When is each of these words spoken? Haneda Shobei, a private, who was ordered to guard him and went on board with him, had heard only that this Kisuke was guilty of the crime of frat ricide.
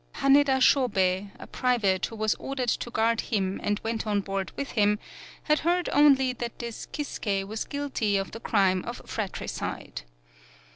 Haneda 0.15 0.53
Shobei, 0.59 1.29
a 1.39 1.45
private, 1.45 2.07
who 2.07 2.15
was 2.15 2.33
ordered 2.39 2.69
to 2.69 2.89
guard 2.89 3.21
him 3.21 3.59
and 3.61 3.79
went 3.83 4.07
on 4.07 4.19
board 4.21 4.51
with 4.55 4.71
him, 4.71 4.97
had 5.43 5.59
heard 5.59 5.89
only 5.93 6.33
that 6.33 6.57
this 6.57 6.87
Kisuke 6.87 7.45
was 7.47 7.65
guilty 7.65 8.17
of 8.17 8.31
the 8.31 8.39
crime 8.39 8.83
of 8.85 9.03
frat 9.05 9.39
ricide. 9.39 10.01